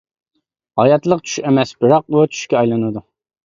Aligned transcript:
ھاياتلىق 0.81 1.21
چۈش 1.29 1.37
ئەمەس، 1.43 1.77
بىراق 1.85 2.09
ئۇ 2.17 2.27
چۈشكە 2.33 2.61
ئايلىنىدۇ. 2.63 3.09